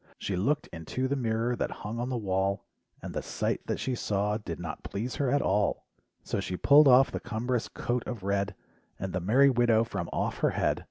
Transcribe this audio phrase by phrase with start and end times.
[0.17, 2.65] She iooked into the mirror that hung on the wall
[3.03, 5.85] And the sight that she saw did not please her at all,
[6.23, 8.55] So she pulled off the cumberous coat of red,
[8.97, 10.79] And the "merry widow" from off her head.